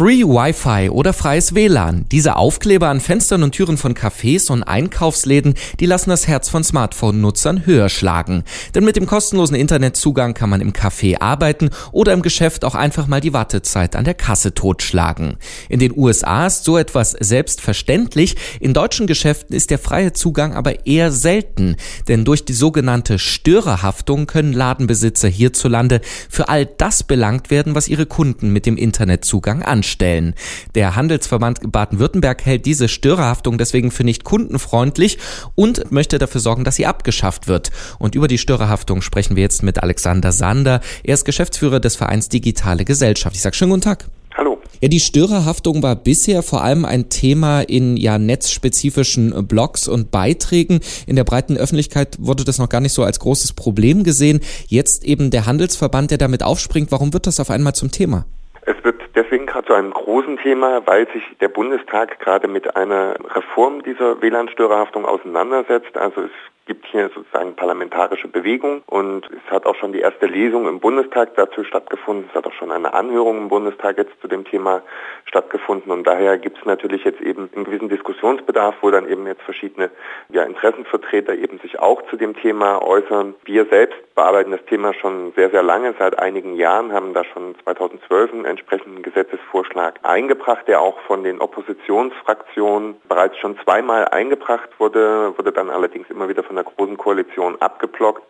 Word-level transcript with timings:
Free 0.00 0.24
Wi-Fi 0.24 0.88
oder 0.88 1.12
freies 1.12 1.54
WLAN. 1.54 2.06
Diese 2.10 2.36
Aufkleber 2.36 2.88
an 2.88 3.00
Fenstern 3.00 3.42
und 3.42 3.52
Türen 3.52 3.76
von 3.76 3.92
Cafés 3.92 4.50
und 4.50 4.62
Einkaufsläden, 4.62 5.52
die 5.78 5.84
lassen 5.84 6.08
das 6.08 6.26
Herz 6.26 6.48
von 6.48 6.64
Smartphone-Nutzern 6.64 7.66
höher 7.66 7.90
schlagen. 7.90 8.44
Denn 8.74 8.86
mit 8.86 8.96
dem 8.96 9.04
kostenlosen 9.04 9.56
Internetzugang 9.56 10.32
kann 10.32 10.48
man 10.48 10.62
im 10.62 10.72
Café 10.72 11.20
arbeiten 11.20 11.68
oder 11.92 12.14
im 12.14 12.22
Geschäft 12.22 12.64
auch 12.64 12.74
einfach 12.74 13.08
mal 13.08 13.20
die 13.20 13.34
Wartezeit 13.34 13.94
an 13.94 14.06
der 14.06 14.14
Kasse 14.14 14.54
totschlagen. 14.54 15.36
In 15.68 15.80
den 15.80 15.94
USA 15.94 16.46
ist 16.46 16.64
so 16.64 16.78
etwas 16.78 17.10
selbstverständlich. 17.20 18.36
In 18.58 18.72
deutschen 18.72 19.06
Geschäften 19.06 19.54
ist 19.54 19.68
der 19.68 19.78
freie 19.78 20.14
Zugang 20.14 20.54
aber 20.54 20.86
eher 20.86 21.12
selten. 21.12 21.76
Denn 22.08 22.24
durch 22.24 22.46
die 22.46 22.54
sogenannte 22.54 23.18
Störerhaftung 23.18 24.26
können 24.26 24.54
Ladenbesitzer 24.54 25.28
hierzulande 25.28 26.00
für 26.30 26.48
all 26.48 26.64
das 26.64 27.02
belangt 27.02 27.50
werden, 27.50 27.74
was 27.74 27.86
ihre 27.86 28.06
Kunden 28.06 28.50
mit 28.50 28.64
dem 28.64 28.78
Internetzugang 28.78 29.62
anschauen 29.62 29.89
stellen. 29.90 30.34
Der 30.74 30.96
Handelsverband 30.96 31.70
Baden-Württemberg 31.70 32.44
hält 32.46 32.64
diese 32.66 32.88
Störerhaftung 32.88 33.58
deswegen 33.58 33.90
für 33.90 34.04
nicht 34.04 34.24
kundenfreundlich 34.24 35.18
und 35.54 35.90
möchte 35.92 36.18
dafür 36.18 36.40
sorgen, 36.40 36.64
dass 36.64 36.76
sie 36.76 36.86
abgeschafft 36.86 37.48
wird. 37.48 37.70
Und 37.98 38.14
über 38.14 38.28
die 38.28 38.38
Störerhaftung 38.38 39.02
sprechen 39.02 39.36
wir 39.36 39.42
jetzt 39.42 39.62
mit 39.62 39.82
Alexander 39.82 40.32
Sander. 40.32 40.80
Er 41.04 41.14
ist 41.14 41.24
Geschäftsführer 41.24 41.80
des 41.80 41.96
Vereins 41.96 42.28
Digitale 42.28 42.84
Gesellschaft. 42.84 43.36
Ich 43.36 43.42
sage 43.42 43.56
schönen 43.56 43.72
guten 43.72 43.82
Tag. 43.82 44.06
Hallo. 44.36 44.58
Ja, 44.80 44.88
die 44.88 45.00
Störerhaftung 45.00 45.82
war 45.82 45.96
bisher 45.96 46.42
vor 46.42 46.62
allem 46.62 46.84
ein 46.84 47.08
Thema 47.08 47.62
in 47.62 47.96
ja 47.96 48.18
netzspezifischen 48.18 49.46
Blogs 49.46 49.88
und 49.88 50.10
Beiträgen. 50.10 50.80
In 51.06 51.16
der 51.16 51.24
breiten 51.24 51.56
Öffentlichkeit 51.56 52.16
wurde 52.20 52.44
das 52.44 52.58
noch 52.58 52.68
gar 52.68 52.80
nicht 52.80 52.92
so 52.92 53.02
als 53.02 53.18
großes 53.18 53.52
Problem 53.52 54.04
gesehen. 54.04 54.40
Jetzt 54.68 55.04
eben 55.04 55.30
der 55.30 55.46
Handelsverband, 55.46 56.12
der 56.12 56.18
damit 56.18 56.42
aufspringt. 56.42 56.92
Warum 56.92 57.12
wird 57.12 57.26
das 57.26 57.40
auf 57.40 57.50
einmal 57.50 57.74
zum 57.74 57.90
Thema? 57.90 58.24
Es 58.62 58.82
wird 58.84 58.99
deswegen 59.14 59.46
gerade 59.46 59.66
zu 59.66 59.74
einem 59.74 59.92
großen 59.92 60.38
Thema, 60.38 60.86
weil 60.86 61.06
sich 61.12 61.22
der 61.40 61.48
Bundestag 61.48 62.18
gerade 62.20 62.48
mit 62.48 62.76
einer 62.76 63.14
Reform 63.34 63.82
dieser 63.82 64.20
WLAN-Störerhaftung 64.20 65.04
auseinandersetzt. 65.04 65.96
Also 65.96 66.22
es 66.22 66.30
gibt 66.70 66.86
hier 66.86 67.10
sozusagen 67.12 67.56
parlamentarische 67.56 68.28
Bewegung 68.28 68.82
und 68.86 69.28
es 69.32 69.50
hat 69.50 69.66
auch 69.66 69.74
schon 69.74 69.92
die 69.92 69.98
erste 69.98 70.26
Lesung 70.26 70.68
im 70.68 70.78
Bundestag 70.78 71.34
dazu 71.34 71.64
stattgefunden. 71.64 72.26
Es 72.28 72.34
hat 72.36 72.46
auch 72.46 72.52
schon 72.52 72.70
eine 72.70 72.94
Anhörung 72.94 73.38
im 73.38 73.48
Bundestag 73.48 73.98
jetzt 73.98 74.12
zu 74.20 74.28
dem 74.28 74.44
Thema 74.44 74.82
stattgefunden 75.24 75.90
und 75.90 76.06
daher 76.06 76.38
gibt 76.38 76.58
es 76.58 76.64
natürlich 76.64 77.02
jetzt 77.02 77.20
eben 77.22 77.50
einen 77.56 77.64
gewissen 77.64 77.88
Diskussionsbedarf, 77.88 78.76
wo 78.82 78.90
dann 78.92 79.08
eben 79.08 79.26
jetzt 79.26 79.42
verschiedene 79.42 79.90
ja, 80.28 80.44
Interessenvertreter 80.44 81.34
eben 81.34 81.58
sich 81.58 81.80
auch 81.80 82.02
zu 82.08 82.14
dem 82.16 82.36
Thema 82.36 82.80
äußern. 82.80 83.34
Wir 83.44 83.66
selbst 83.66 83.98
bearbeiten 84.14 84.52
das 84.52 84.64
Thema 84.66 84.94
schon 84.94 85.32
sehr, 85.34 85.50
sehr 85.50 85.64
lange, 85.64 85.94
seit 85.98 86.20
einigen 86.20 86.54
Jahren, 86.54 86.92
haben 86.92 87.14
da 87.14 87.24
schon 87.24 87.56
2012 87.64 88.32
einen 88.32 88.44
entsprechenden 88.44 89.02
Gesetzesvorschlag 89.02 89.98
eingebracht, 90.04 90.68
der 90.68 90.82
auch 90.82 91.00
von 91.08 91.24
den 91.24 91.40
Oppositionsfraktionen 91.40 92.94
bereits 93.08 93.38
schon 93.38 93.58
zweimal 93.64 94.06
eingebracht 94.06 94.68
wurde, 94.78 95.32
wurde 95.36 95.50
dann 95.50 95.70
allerdings 95.70 96.08
immer 96.10 96.28
wieder 96.28 96.44
von 96.44 96.59
der 96.60 96.72
Großen 96.72 96.96
Koalition 96.96 97.56
abgeblockt. 97.60 98.22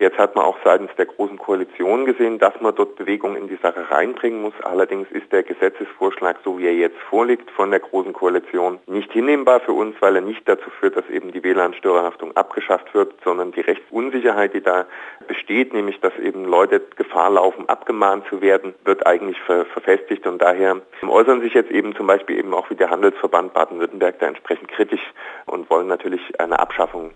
Jetzt 0.00 0.16
hat 0.16 0.36
man 0.36 0.44
auch 0.44 0.58
seitens 0.62 0.90
der 0.96 1.06
Großen 1.06 1.38
Koalition 1.38 2.04
gesehen, 2.04 2.38
dass 2.38 2.54
man 2.60 2.72
dort 2.72 2.94
Bewegung 2.94 3.34
in 3.34 3.48
die 3.48 3.58
Sache 3.60 3.90
reinbringen 3.90 4.42
muss. 4.42 4.54
Allerdings 4.62 5.10
ist 5.10 5.32
der 5.32 5.42
Gesetzesvorschlag, 5.42 6.36
so 6.44 6.56
wie 6.56 6.66
er 6.66 6.74
jetzt 6.74 6.98
vorliegt, 7.10 7.50
von 7.50 7.72
der 7.72 7.80
Großen 7.80 8.12
Koalition 8.12 8.78
nicht 8.86 9.10
hinnehmbar 9.10 9.58
für 9.58 9.72
uns, 9.72 9.96
weil 9.98 10.14
er 10.14 10.22
nicht 10.22 10.48
dazu 10.48 10.70
führt, 10.70 10.94
dass 10.94 11.08
eben 11.10 11.32
die 11.32 11.42
WLAN-Störerhaftung 11.42 12.36
abgeschafft 12.36 12.94
wird, 12.94 13.12
sondern 13.24 13.50
die 13.50 13.60
Rechtsunsicherheit, 13.60 14.54
die 14.54 14.60
da 14.60 14.86
besteht, 15.26 15.72
nämlich 15.72 15.98
dass 16.00 16.16
eben 16.18 16.44
Leute 16.44 16.80
Gefahr 16.94 17.30
laufen, 17.30 17.68
abgemahnt 17.68 18.24
zu 18.28 18.40
werden, 18.40 18.74
wird 18.84 19.04
eigentlich 19.04 19.40
ver 19.40 19.64
verfestigt 19.66 20.28
und 20.28 20.40
daher 20.40 20.80
äußern 21.02 21.40
sich 21.40 21.54
jetzt 21.54 21.72
eben 21.72 21.96
zum 21.96 22.06
Beispiel 22.06 22.38
eben 22.38 22.54
auch 22.54 22.70
wie 22.70 22.76
der 22.76 22.90
Handelsverband 22.90 23.52
Baden-Württemberg 23.52 24.20
da 24.20 24.26
entsprechend 24.26 24.68
kritisch 24.68 25.02
und 25.46 25.68
wollen 25.70 25.88
natürlich 25.88 26.20
eine 26.40 26.60
Abschaffung, 26.60 27.10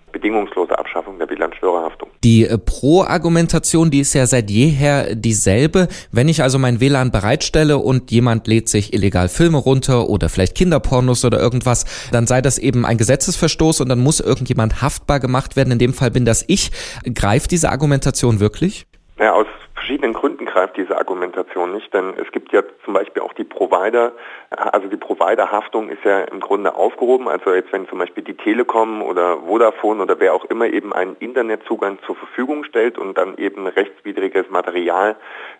bedingungslose 0.62 0.78
Abschaffung 0.78 1.19
der 1.19 1.28
WLAN-Störerhaftung. 1.28 2.11
Die 2.25 2.47
äh, 2.47 2.59
Pro-Argumentation, 2.59 3.91
die 3.91 4.00
ist 4.00 4.15
ja 4.15 4.27
seit 4.27 4.50
jeher 4.50 5.15
dieselbe. 5.15 5.89
Wenn 6.11 6.28
ich 6.28 6.43
also 6.43 6.59
mein 6.59 6.81
WLAN 6.81 7.11
bereitstelle 7.11 7.78
und 7.78 8.11
jemand 8.11 8.47
lädt 8.47 8.69
sich 8.69 8.93
illegal 8.93 9.28
Filme 9.28 9.59
runter 9.59 10.09
oder 10.09 10.28
vielleicht 10.28 10.56
Kinderpornos 10.56 11.25
oder 11.25 11.41
irgendwas, 11.41 11.84
dann 12.11 12.27
sei 12.27 12.41
das 12.41 12.59
eben 12.59 12.87
ein 12.87 12.99
Gesetzesverstoß 12.99 13.81
und 13.81 13.89
dann 13.89 14.00
muss 14.00 14.21
irgendjemand 14.21 14.83
haftbar 14.83 15.21
gemacht 15.21 15.56
werden. 15.56 15.73
In 15.73 15.78
dem 15.78 15.95
Fall 15.95 16.11
bin 16.11 16.25
das 16.25 16.45
ich. 16.47 16.71
Greift 17.15 17.50
diese 17.50 17.71
Argumentation 17.71 18.41
wirklich? 18.41 18.87
Ja, 19.19 19.33
aus 19.33 19.47
verschiedenen 19.82 20.12
Gründen 20.12 20.47
greift 20.47 20.76
diese 20.76 20.97
Argumentation 20.97 21.72
nicht, 21.72 21.93
denn 21.93 22.15
es 22.16 22.31
gibt 22.31 22.53
ja 22.53 22.62
zum 22.84 22.94
Beispiel 22.94 23.20
auch 23.20 23.32
die 23.32 23.43
Provider, 23.43 24.12
also 24.50 24.87
die 24.87 24.97
Providerhaftung 24.97 25.88
ist 25.88 26.04
ja 26.04 26.20
im 26.20 26.38
Grunde 26.38 26.76
aufgehoben, 26.76 27.26
also 27.26 27.53
jetzt 27.53 27.72
wenn 27.72 27.88
zum 27.88 27.98
Beispiel 27.98 28.22
die 28.22 28.37
Telekom 28.37 29.03
oder 29.03 29.38
Vodafone 29.38 30.00
oder 30.00 30.20
wer 30.20 30.34
auch 30.34 30.44
immer 30.44 30.66
eben 30.66 30.93
einen 30.93 31.16
Internetzugang 31.19 31.98
zur 32.06 32.15
Verfügung 32.15 32.62
stellt 32.62 32.97
und 32.97 33.19
dann 33.19 33.37
eben 33.38 33.66
rechtswidriges 33.66 34.50
Material 34.50 35.16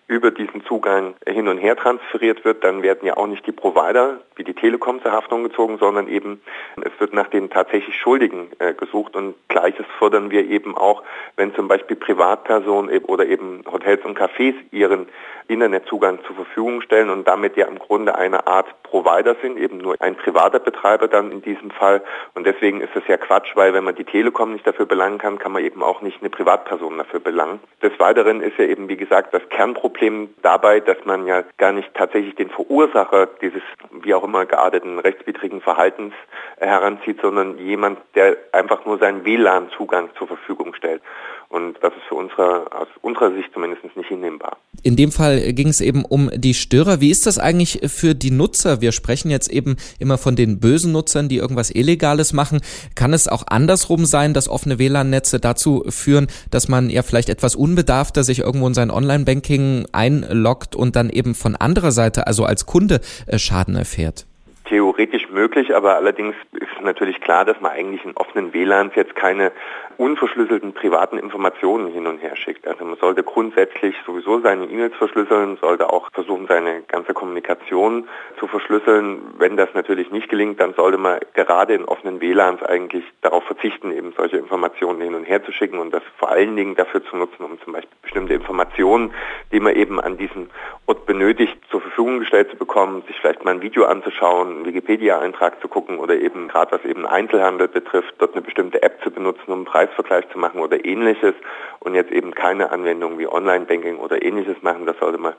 über 0.07 0.31
diesen 0.31 0.65
Zugang 0.67 1.15
hin 1.27 1.49
und 1.49 1.59
her 1.59 1.75
transferiert 1.75 2.45
wird, 2.45 2.63
dann 2.65 2.83
werden 2.83 3.07
ja 3.07 3.17
auch 3.17 3.27
nicht 3.27 3.47
die 3.47 3.53
Provider 3.53 4.21
wie 4.37 4.45
die 4.45 4.55
Telekom 4.55 5.03
zur 5.03 5.13
Haftung 5.13 5.43
gezogen, 5.45 5.79
sondern 5.79 6.09
eben 6.09 6.43
es 6.77 6.93
wird 6.99 7.15
nach 7.15 7.29
den 7.29 7.51
tatsächlich 7.51 7.97
Schuldigen 7.97 8.49
äh, 8.59 8.75
gesucht. 8.75 9.17
Und 9.17 9.35
gleiches 9.49 9.87
fordern 9.99 10.31
wir 10.31 10.47
eben 10.49 10.77
auch, 10.77 11.03
wenn 11.37 11.55
zum 11.55 11.69
Beispiel 11.69 11.97
Privatpersonen 11.97 13.05
oder 13.05 13.27
eben 13.27 13.63
Hotels 13.71 14.05
und 14.05 14.12
Cafés 14.15 14.55
ihren 14.71 15.07
Internetzugang 15.49 16.19
zur 16.27 16.37
Verfügung 16.37 16.81
stellen 16.83 17.11
und 17.11 17.27
damit 17.27 17.57
ja 17.57 17.67
im 17.67 17.79
Grunde 17.79 18.15
eine 18.15 18.47
Art 18.47 18.67
Provider 18.83 19.37
sind, 19.41 19.59
eben 19.59 19.79
nur 19.79 19.97
ein 20.01 20.17
privater 20.17 20.59
Betreiber 20.59 21.09
dann 21.09 21.33
in 21.33 21.43
diesem 21.43 21.71
Fall. 21.71 22.03
Und 22.35 22.47
deswegen 22.47 22.81
ist 22.81 22.95
es 22.95 23.03
ja 23.09 23.17
Quatsch, 23.17 23.55
weil 23.55 23.73
wenn 23.73 23.85
man 23.85 23.95
die 23.95 24.05
Telekom 24.05 24.53
nicht 24.53 24.67
dafür 24.67 24.87
belangen 24.87 25.19
kann, 25.19 25.39
kann 25.39 25.53
man 25.53 25.65
eben 25.65 25.83
auch 25.83 26.03
nicht 26.03 26.21
eine 26.21 26.31
Privatperson 26.31 26.99
dafür 26.99 27.21
belangen. 27.21 27.61
Des 27.83 27.99
Weiteren 27.99 28.43
ist 28.43 28.59
ja 28.59 28.67
eben, 28.67 28.89
wie 28.89 28.97
gesagt, 28.97 29.33
das 29.33 29.43
Kernproblem 29.49 30.35
dabei, 30.43 30.81
dass 30.81 30.99
man 31.05 31.27
ja 31.27 31.43
gar 31.57 31.73
nicht 31.73 31.89
tatsächlich 31.95 32.35
den 32.35 32.51
Verursacher 32.51 33.29
dieses 33.41 33.63
wie 34.03 34.15
auch 34.15 34.25
immer 34.25 34.45
gearteten 34.47 34.99
rechtswidrigen 34.99 35.61
Verhaltens 35.61 36.15
heranzieht, 36.59 37.21
sondern 37.23 37.59
jemand, 37.59 37.99
der 38.15 38.37
einfach 38.53 38.85
nur 38.85 38.99
seinen 38.99 39.25
WLAN-Zugang 39.25 40.11
zur 40.19 40.29
Verfügung 40.29 40.75
stellt. 40.75 41.03
Und 41.49 41.77
das 41.83 41.93
ist 41.95 42.05
für 42.09 42.15
unsere, 42.15 42.67
aus 42.73 42.89
unserer 43.03 43.31
Sicht 43.33 43.53
zumindest 43.53 43.85
nicht 43.95 44.09
hinnehmbar. 44.09 44.57
In 44.83 44.97
dem 44.97 45.13
Fall 45.13 45.32
ging 45.53 45.69
es 45.69 45.81
eben 45.81 46.05
um 46.05 46.31
die 46.35 46.55
Störer. 46.55 47.01
Wie 47.01 47.11
ist 47.11 47.27
das 47.27 47.39
eigentlich 47.39 47.81
für 47.87 48.15
die 48.15 48.31
Nutzer? 48.31 48.81
Wir 48.81 48.93
sprechen 48.93 49.31
jetzt 49.31 49.51
eben 49.51 49.77
immer 49.99 50.19
von 50.19 50.37
den 50.37 50.61
bösen 50.61 50.93
Nutzern, 50.93 51.29
die 51.29 51.37
irgendwas 51.37 51.71
Illegales 51.71 52.33
machen. 52.33 52.61
Kann 52.95 53.13
es 53.13 53.29
auch 53.29 53.45
andersrum 53.47 54.05
sein, 54.07 54.35
dass 54.35 54.49
offene 54.49 54.79
WLAN-Netze 54.79 55.41
dazu 55.41 55.85
führen, 55.89 56.27
dass 56.51 56.69
man 56.69 56.91
ja 56.91 57.03
vielleicht 57.03 57.29
etwas 57.29 57.55
unbedarfter 57.55 58.25
sich 58.25 58.41
irgendwo 58.41 58.67
in 58.67 58.75
sein 58.75 58.91
Online-Banking 58.91 59.87
einloggt 59.93 60.77
und 60.77 60.97
dann 60.97 61.11
eben 61.11 61.35
von 61.35 61.57
anderer 61.57 61.93
Seite, 61.93 62.27
also 62.27 62.45
als 62.45 62.67
Kunde, 62.67 63.01
äh, 63.27 63.39
Schaden 63.39 63.77
erfährt? 63.77 64.27
Theoretisch 64.73 65.29
möglich, 65.29 65.77
aber 65.77 65.97
allerdings 65.97 66.35
ist 66.53 66.81
natürlich 66.81 67.21
klar, 67.21 67.45
dass 67.45 67.61
man 67.61 67.73
eigentlich 67.73 68.03
in 68.07 68.17
offenen 68.17 68.55
WLANs 68.55 68.95
jetzt 68.95 69.15
keine 69.15 69.53
unverschlüsselten 69.99 70.73
privaten 70.73 71.19
Informationen 71.19 71.93
hin 71.93 72.07
und 72.07 72.23
her 72.23 72.37
schickt. 72.37 72.67
Also 72.67 72.83
man 72.83 72.97
sollte 72.97 73.23
grundsätzlich 73.23 73.95
sowieso 74.07 74.41
seine 74.41 74.65
E-Mails 74.65 74.97
verschlüsseln, 74.97 75.59
sollte 75.61 75.93
auch 75.93 76.11
versuchen, 76.13 76.47
seine 76.47 76.83
ganze 76.89 77.13
Kommunikation 77.13 78.09
zu 78.39 78.47
verschlüsseln. 78.47 79.21
Wenn 79.39 79.59
das 79.59 79.69
natürlich 79.75 80.11
nicht 80.11 80.31
gelingt, 80.31 80.59
dann 80.59 80.73
sollte 80.73 80.97
man 80.97 81.19
gerade 81.35 81.75
in 81.75 81.85
offenen 81.85 82.23
WLANs 82.23 82.63
eigentlich 82.63 83.05
darauf 83.21 83.45
verzichten, 83.45 83.93
eben 83.93 84.15
solche 84.17 84.39
Informationen 84.39 85.03
hin 85.03 85.15
und 85.15 85.25
her 85.25 85.45
zu 85.45 85.53
schicken 85.53 85.79
und 85.79 85.93
das 85.93 86.03
vor 86.17 86.31
allen 86.31 86.57
Dingen 86.57 86.77
dafür 86.77 87.05
zu 87.05 87.17
nutzen, 87.17 87.45
um 87.45 87.61
zum 87.61 87.75
Beispiel 87.75 87.97
bestimmte 88.01 88.33
Informationen, 88.33 89.13
die 89.53 89.61
man 89.61 89.75
eben 89.75 90.01
an 90.01 90.17
diesem 90.17 90.49
Ort 90.87 91.05
benötigt, 91.05 91.59
zur 91.71 91.83
Verfügung 91.83 92.21
gestellt 92.21 92.51
zu 92.51 92.57
bekommen, 92.57 93.03
sich 93.07 93.21
vielleicht 93.21 93.45
mal 93.45 93.53
ein 93.53 93.63
Video 93.63 93.85
anzuschauen, 93.85 94.62
Wikipedia-Eintrag 94.65 95.61
zu 95.61 95.69
gucken 95.69 95.99
oder 95.99 96.15
eben 96.17 96.49
gerade 96.49 96.73
was 96.73 96.85
eben 96.85 97.07
Einzelhandel 97.07 97.69
betrifft, 97.69 98.15
dort 98.19 98.33
eine 98.33 98.43
bestimmte 98.43 98.83
App 98.83 99.03
zu 99.03 99.11
benutzen, 99.11 99.45
um 99.47 99.53
einen 99.55 99.65
Preisvergleich 99.65 100.29
zu 100.31 100.39
machen 100.39 100.61
oder 100.61 100.85
ähnliches 100.85 101.35
und 101.81 101.95
jetzt 101.95 102.13
eben 102.13 102.35
keine 102.35 102.71
Anwendungen 102.71 103.19
wie 103.19 103.27
Online-Banking 103.27 103.99
oder 103.99 104.23
ähnliches 104.23 104.63
machen, 104.63 104.87
das 104.87 104.99
sollte 104.99 105.19
man 105.19 105.35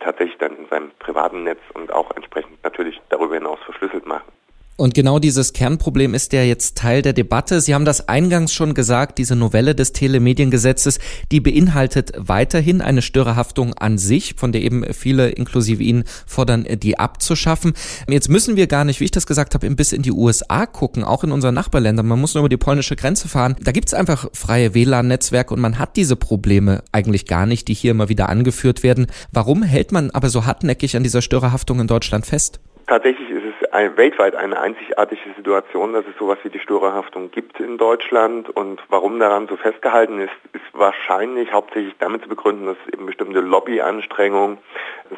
tatsächlich 0.00 0.38
dann 0.38 0.56
in 0.56 0.66
seinem 0.68 0.90
privaten 0.98 1.44
Netz 1.44 1.60
und 1.74 1.92
auch 1.92 2.10
entsprechend 2.16 2.62
natürlich 2.64 3.00
darüber 3.08 3.34
hinaus 3.34 3.58
verschlüsselt 3.64 4.06
machen. 4.06 4.30
Und 4.76 4.92
genau 4.94 5.20
dieses 5.20 5.52
Kernproblem 5.52 6.14
ist 6.14 6.32
ja 6.32 6.42
jetzt 6.42 6.76
Teil 6.76 7.00
der 7.00 7.12
Debatte. 7.12 7.60
Sie 7.60 7.74
haben 7.74 7.84
das 7.84 8.08
eingangs 8.08 8.52
schon 8.52 8.74
gesagt, 8.74 9.18
diese 9.18 9.36
Novelle 9.36 9.76
des 9.76 9.92
Telemediengesetzes, 9.92 10.98
die 11.30 11.38
beinhaltet 11.38 12.12
weiterhin 12.16 12.80
eine 12.80 13.00
Störerhaftung 13.00 13.74
an 13.74 13.98
sich, 13.98 14.34
von 14.36 14.50
der 14.50 14.62
eben 14.62 14.84
viele 14.92 15.30
inklusive 15.30 15.82
Ihnen 15.82 16.02
fordern, 16.26 16.66
die 16.82 16.98
abzuschaffen. 16.98 17.74
Jetzt 18.08 18.28
müssen 18.28 18.56
wir 18.56 18.66
gar 18.66 18.84
nicht, 18.84 18.98
wie 18.98 19.04
ich 19.04 19.12
das 19.12 19.26
gesagt 19.26 19.54
habe, 19.54 19.70
bis 19.70 19.92
in 19.92 20.02
die 20.02 20.10
USA 20.10 20.66
gucken, 20.66 21.04
auch 21.04 21.22
in 21.22 21.30
unseren 21.30 21.54
Nachbarländern. 21.54 22.06
Man 22.06 22.20
muss 22.20 22.34
nur 22.34 22.42
über 22.42 22.48
die 22.48 22.56
polnische 22.56 22.96
Grenze 22.96 23.28
fahren. 23.28 23.54
Da 23.62 23.70
gibt's 23.70 23.94
einfach 23.94 24.28
freie 24.32 24.74
WLAN-Netzwerke 24.74 25.54
und 25.54 25.60
man 25.60 25.78
hat 25.78 25.96
diese 25.96 26.16
Probleme 26.16 26.82
eigentlich 26.90 27.26
gar 27.26 27.46
nicht, 27.46 27.68
die 27.68 27.74
hier 27.74 27.92
immer 27.92 28.08
wieder 28.08 28.28
angeführt 28.28 28.82
werden. 28.82 29.06
Warum 29.30 29.62
hält 29.62 29.92
man 29.92 30.10
aber 30.10 30.30
so 30.30 30.46
hartnäckig 30.46 30.96
an 30.96 31.04
dieser 31.04 31.22
Störerhaftung 31.22 31.78
in 31.78 31.86
Deutschland 31.86 32.26
fest? 32.26 32.58
Tatsächlich 32.86 33.30
ein, 33.74 33.96
weltweit 33.96 34.36
eine 34.36 34.60
einzigartige 34.60 35.34
Situation, 35.36 35.92
dass 35.92 36.04
es 36.06 36.16
sowas 36.16 36.38
wie 36.44 36.48
die 36.48 36.60
Störerhaftung 36.60 37.30
gibt 37.32 37.58
in 37.58 37.76
Deutschland. 37.76 38.48
Und 38.48 38.80
warum 38.88 39.18
daran 39.18 39.48
so 39.48 39.56
festgehalten 39.56 40.20
ist, 40.20 40.32
ist 40.52 40.62
wahrscheinlich 40.72 41.52
hauptsächlich 41.52 41.94
damit 41.98 42.22
zu 42.22 42.28
begründen, 42.28 42.66
dass 42.66 42.76
eben 42.92 43.06
bestimmte 43.06 43.40
Lobbyanstrengungen 43.40 44.58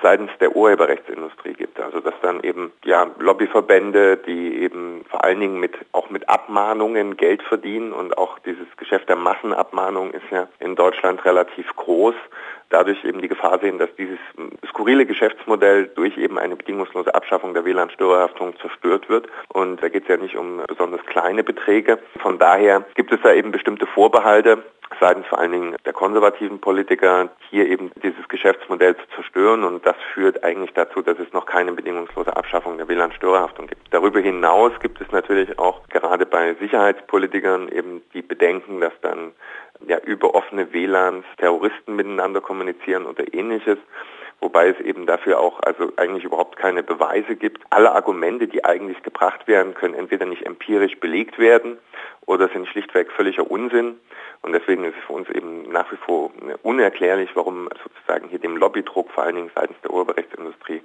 seitens 0.02 0.30
der 0.40 0.54
Urheberrechtsindustrie 0.54 1.54
gibt. 1.54 1.80
Also 1.80 2.00
dass 2.00 2.14
dann 2.22 2.40
eben 2.42 2.72
ja 2.84 3.06
Lobbyverbände, 3.18 4.16
die 4.18 4.58
eben 4.62 5.04
vor 5.10 5.24
allen 5.24 5.40
Dingen 5.40 5.60
mit 5.60 5.74
auch 5.92 6.10
mit 6.10 6.28
Abmahnungen 6.28 7.16
Geld 7.16 7.42
verdienen 7.42 7.92
und 7.92 8.16
auch 8.18 8.38
dieses 8.40 8.66
Geschäft 8.76 9.08
der 9.08 9.16
Massenabmahnung 9.16 10.12
ist 10.12 10.30
ja 10.30 10.48
in 10.60 10.76
Deutschland 10.76 11.24
relativ 11.24 11.74
groß 11.76 12.14
dadurch 12.70 13.04
eben 13.04 13.20
die 13.20 13.28
Gefahr 13.28 13.58
sehen, 13.60 13.78
dass 13.78 13.94
dieses 13.96 14.18
skurrile 14.68 15.06
Geschäftsmodell 15.06 15.90
durch 15.94 16.16
eben 16.18 16.38
eine 16.38 16.56
bedingungslose 16.56 17.14
Abschaffung 17.14 17.54
der 17.54 17.64
WLAN-Störerhaftung 17.64 18.54
zerstört 18.60 19.08
wird. 19.08 19.28
Und 19.48 19.82
da 19.82 19.88
geht 19.88 20.04
es 20.04 20.08
ja 20.08 20.16
nicht 20.16 20.36
um 20.36 20.62
besonders 20.66 21.04
kleine 21.06 21.44
Beträge. 21.44 21.98
Von 22.20 22.38
daher 22.38 22.84
gibt 22.94 23.12
es 23.12 23.20
da 23.22 23.32
eben 23.32 23.52
bestimmte 23.52 23.86
Vorbehalte 23.86 24.64
seitens 25.00 25.26
vor 25.26 25.38
allen 25.38 25.52
Dingen 25.52 25.76
der 25.84 25.92
konservativen 25.92 26.60
Politiker, 26.60 27.28
hier 27.50 27.66
eben 27.66 27.90
dieses 28.02 28.28
Geschäftsmodell 28.28 28.96
zu 28.96 29.02
zerstören. 29.14 29.64
Und 29.64 29.84
das 29.86 29.96
führt 30.14 30.44
eigentlich 30.44 30.72
dazu, 30.74 31.02
dass 31.02 31.18
es 31.18 31.32
noch 31.32 31.46
keine 31.46 31.72
bedingungslose 31.72 32.36
Abschaffung 32.36 32.78
der 32.78 32.88
WLAN-Störerhaftung 32.88 33.66
gibt. 33.66 33.82
Darüber 33.90 34.20
hinaus 34.20 34.72
gibt 34.80 35.00
es 35.00 35.10
natürlich 35.12 35.58
auch 35.58 35.88
gerade 35.88 36.26
bei 36.26 36.54
Sicherheitspolitikern 36.54 37.68
eben 37.68 38.02
die 38.14 38.22
Bedenken, 38.22 38.80
dass 38.80 38.92
dann 39.02 39.32
ja, 39.86 39.98
über 39.98 40.34
offene 40.34 40.72
WLANs 40.72 41.24
Terroristen 41.38 41.96
miteinander 41.96 42.40
kommunizieren 42.40 43.06
oder 43.06 43.24
ähnliches 43.32 43.78
wobei 44.40 44.68
es 44.68 44.78
eben 44.80 45.06
dafür 45.06 45.40
auch 45.40 45.60
also 45.60 45.92
eigentlich 45.96 46.24
überhaupt 46.24 46.56
keine 46.56 46.82
Beweise 46.82 47.36
gibt. 47.36 47.62
Alle 47.70 47.92
Argumente, 47.92 48.46
die 48.46 48.64
eigentlich 48.64 49.02
gebracht 49.02 49.48
werden, 49.48 49.74
können 49.74 49.94
entweder 49.94 50.26
nicht 50.26 50.44
empirisch 50.44 50.98
belegt 51.00 51.38
werden 51.38 51.78
oder 52.26 52.48
sind 52.48 52.68
schlichtweg 52.68 53.10
völliger 53.12 53.50
Unsinn. 53.50 53.98
Und 54.42 54.52
deswegen 54.52 54.84
ist 54.84 54.94
es 54.98 55.04
für 55.04 55.14
uns 55.14 55.28
eben 55.30 55.70
nach 55.70 55.90
wie 55.90 55.96
vor 55.96 56.30
unerklärlich, 56.62 57.30
warum 57.34 57.68
sozusagen 57.82 58.28
hier 58.28 58.38
dem 58.38 58.56
Lobbydruck 58.56 59.10
vor 59.10 59.24
allen 59.24 59.36
Dingen 59.36 59.50
seitens 59.54 59.80
der 59.82 59.92
Urheberrechtsindustrie 59.92 60.82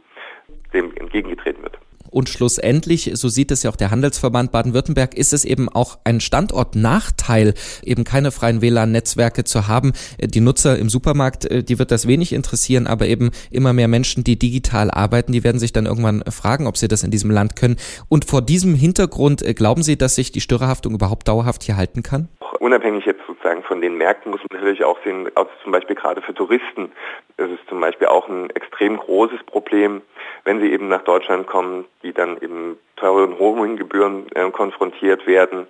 dem 0.73 0.95
entgegengetreten 0.95 1.63
wird. 1.63 1.77
Und 2.09 2.29
schlussendlich, 2.29 3.11
so 3.13 3.29
sieht 3.29 3.51
es 3.51 3.63
ja 3.63 3.69
auch 3.69 3.75
der 3.75 3.91
Handelsverband 3.91 4.51
Baden-Württemberg, 4.51 5.15
ist 5.15 5.33
es 5.33 5.45
eben 5.45 5.69
auch 5.69 5.99
ein 6.03 6.19
Standortnachteil, 6.19 7.53
eben 7.83 8.03
keine 8.03 8.31
freien 8.31 8.61
WLAN-Netzwerke 8.61 9.43
zu 9.43 9.67
haben. 9.67 9.93
Die 10.21 10.41
Nutzer 10.41 10.77
im 10.77 10.89
Supermarkt, 10.89 11.45
äh, 11.45 11.63
die 11.63 11.79
wird 11.79 11.91
das 11.91 12.07
wenig 12.07 12.33
interessieren, 12.33 12.87
aber 12.87 13.07
eben 13.07 13.31
immer 13.49 13.73
mehr 13.73 13.87
Menschen, 13.87 14.23
die 14.23 14.37
digital 14.37 14.91
arbeiten, 14.91 15.31
die 15.31 15.43
werden 15.43 15.59
sich 15.59 15.73
dann 15.73 15.85
irgendwann 15.85 16.23
fragen, 16.29 16.67
ob 16.67 16.77
sie 16.77 16.87
das 16.87 17.03
in 17.03 17.11
diesem 17.11 17.31
Land 17.31 17.55
können. 17.55 17.77
Und 18.09 18.25
vor 18.25 18.41
diesem 18.41 18.75
Hintergrund 18.75 19.41
äh, 19.41 19.53
glauben 19.53 19.83
Sie, 19.83 19.97
dass 19.97 20.15
sich 20.15 20.31
die 20.31 20.41
Störerhaftung 20.41 20.93
überhaupt 20.93 21.27
dauerhaft 21.27 21.63
hier 21.63 21.77
halten 21.77 22.03
kann? 22.03 22.29
Unabhängig 22.61 23.07
jetzt 23.07 23.25
sozusagen 23.25 23.63
von 23.63 23.81
den 23.81 23.97
Märkten 23.97 24.29
muss 24.29 24.41
man 24.41 24.59
natürlich 24.59 24.83
auch 24.83 24.99
sehen, 25.03 25.31
also 25.33 25.49
zum 25.63 25.71
Beispiel 25.71 25.95
gerade 25.95 26.21
für 26.21 26.35
Touristen, 26.35 26.91
das 27.37 27.49
ist 27.49 27.67
zum 27.67 27.79
Beispiel 27.79 28.05
auch 28.05 28.29
ein 28.29 28.51
extrem 28.51 28.97
großes 28.97 29.41
Problem, 29.47 30.03
wenn 30.43 30.59
sie 30.59 30.71
eben 30.71 30.87
nach 30.87 31.01
Deutschland 31.01 31.47
kommen, 31.47 31.85
die 32.03 32.13
dann 32.13 32.37
eben 32.39 32.77
teuren 32.97 33.33
Roaminggebühren 33.33 34.27
äh, 34.35 34.51
konfrontiert 34.51 35.25
werden. 35.25 35.65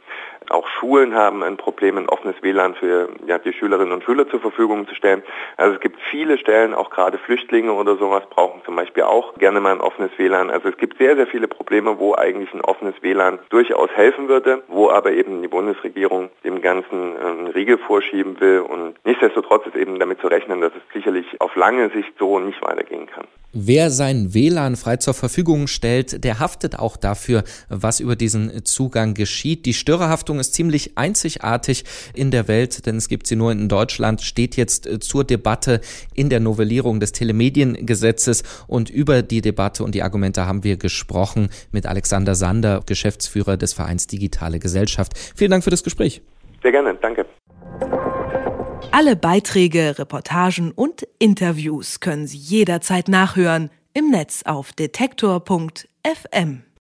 Auch 0.50 0.68
Schulen 0.68 1.16
haben 1.16 1.44
ein 1.44 1.56
Problem, 1.56 1.98
ein 1.98 2.10
offenes 2.10 2.36
WLAN 2.42 2.76
für 2.76 3.08
ja, 3.26 3.38
die 3.38 3.54
Schülerinnen 3.54 3.94
und 3.94 4.04
Schüler 4.04 4.28
zur 4.28 4.42
Verfügung 4.42 4.86
zu 4.86 4.96
stellen. 4.96 5.24
Also 5.56 5.76
es 5.76 5.80
gibt 5.80 5.98
viele 6.10 6.38
Stellen, 6.38 6.74
auch 6.74 6.90
gerade 6.90 7.18
Flüchtlinge 7.18 7.72
oder 7.72 7.96
sowas 7.96 8.24
brauchen 8.30 8.62
zum 8.66 8.76
Beispiel 8.76 9.04
auch 9.04 9.36
gerne 9.36 9.62
mal 9.62 9.72
ein 9.72 9.82
offenes 9.82 10.12
WLAN. 10.18 10.50
Also 10.50 10.68
es 10.68 10.78
gibt 10.78 10.98
sehr, 10.98 11.16
sehr 11.16 11.28
viele 11.28 11.48
Probleme, 11.48 12.00
wo 12.00 12.16
eigentlich 12.16 12.54
ein 12.54 12.62
offenes 12.62 12.96
WLAN 13.02 13.40
durchaus 13.50 13.90
helfen 13.92 14.28
würde, 14.28 14.64
wo 14.68 14.90
aber 14.90 15.12
eben 15.12 15.42
die 15.42 15.48
Bundesregierung 15.48 16.30
dem 16.44 16.62
Ganzen 16.62 16.81
äh, 16.92 17.26
einen 17.26 17.48
Riegel 17.48 17.78
vorschieben 17.78 18.40
will. 18.40 18.60
Und 18.62 18.96
nichtsdestotrotz 19.06 19.66
ist 19.68 19.76
eben 19.76 20.00
damit 20.00 20.20
zu 20.22 20.28
rechnen, 20.28 20.62
dass 20.62 20.74
es 20.74 20.94
sicherlich 20.94 21.26
auf 21.40 21.56
lange 21.56 21.90
Sicht 21.92 22.14
so 22.18 22.40
nicht 22.40 22.62
weitergehen 22.62 23.08
kann. 23.08 23.26
Wer 23.54 23.92
sein 23.92 24.34
WLAN 24.34 24.78
frei 24.78 24.96
zur 24.96 25.14
Verfügung 25.14 25.68
stellt, 25.68 26.24
der 26.24 26.40
haftet 26.40 26.80
auch 26.80 26.96
dafür, 26.96 27.44
was 27.68 28.00
über 28.00 28.16
diesen 28.16 28.64
Zugang 28.64 29.14
geschieht. 29.14 29.66
Die 29.66 29.74
Störerhaftung 29.74 30.40
ist 30.40 30.54
ziemlich 30.54 30.98
einzigartig 30.98 31.84
in 32.14 32.32
der 32.32 32.48
Welt, 32.48 32.86
denn 32.86 32.96
es 32.96 33.10
gibt 33.10 33.28
sie 33.28 33.36
nur 33.36 33.52
in 33.52 33.68
Deutschland, 33.68 34.22
steht 34.22 34.56
jetzt 34.56 34.88
äh, 34.88 35.00
zur 35.00 35.26
Debatte 35.26 35.82
in 36.14 36.30
der 36.30 36.40
Novellierung 36.40 37.02
des 37.02 37.12
Telemediengesetzes 37.12 38.44
und 38.68 38.90
über 38.90 39.22
die 39.22 39.42
Debatte 39.42 39.84
und 39.84 39.96
die 39.96 40.04
Argumente 40.04 40.48
haben 40.48 40.64
wir 40.64 40.78
gesprochen 40.78 41.50
mit 41.74 41.86
Alexander 41.86 42.36
Sander, 42.36 42.82
Geschäftsführer 42.86 43.58
des 43.58 43.74
Vereins 43.74 44.08
Digitale 44.08 44.60
Gesellschaft. 44.60 45.12
Vielen 45.36 45.52
Dank 45.52 45.66
für 45.66 45.72
das 45.72 45.84
Gespräch. 45.84 46.22
Sehr 46.62 46.72
gerne, 46.72 46.96
danke. 46.96 47.26
Alle 48.92 49.16
Beiträge, 49.16 49.98
Reportagen 49.98 50.72
und 50.72 51.08
Interviews 51.18 52.00
können 52.02 52.28
Sie 52.28 52.38
jederzeit 52.38 53.08
nachhören 53.08 53.70
im 53.94 54.10
Netz 54.10 54.44
auf 54.44 54.74
detektor.fm. 54.74 56.64